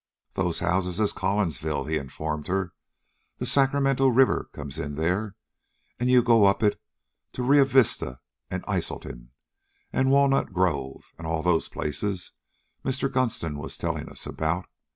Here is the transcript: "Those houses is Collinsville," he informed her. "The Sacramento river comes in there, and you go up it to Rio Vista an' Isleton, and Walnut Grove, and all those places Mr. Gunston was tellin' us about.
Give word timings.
"Those 0.33 0.61
houses 0.61 0.99
is 0.99 1.13
Collinsville," 1.13 1.87
he 1.87 1.97
informed 1.97 2.47
her. 2.47 2.73
"The 3.37 3.45
Sacramento 3.45 4.07
river 4.07 4.49
comes 4.51 4.79
in 4.79 4.95
there, 4.95 5.35
and 5.99 6.09
you 6.09 6.23
go 6.23 6.45
up 6.45 6.63
it 6.63 6.81
to 7.33 7.43
Rio 7.43 7.65
Vista 7.65 8.19
an' 8.49 8.63
Isleton, 8.67 9.29
and 9.93 10.09
Walnut 10.09 10.53
Grove, 10.53 11.13
and 11.19 11.27
all 11.27 11.43
those 11.43 11.69
places 11.69 12.31
Mr. 12.83 13.13
Gunston 13.13 13.59
was 13.59 13.77
tellin' 13.77 14.09
us 14.09 14.25
about. 14.25 14.65